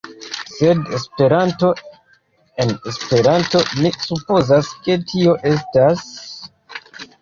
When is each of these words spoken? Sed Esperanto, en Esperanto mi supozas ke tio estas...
Sed 0.53 0.79
Esperanto, 0.99 1.69
en 2.65 2.73
Esperanto 2.93 3.63
mi 3.85 3.95
supozas 4.09 4.75
ke 4.85 5.01
tio 5.15 5.41
estas... 5.57 6.07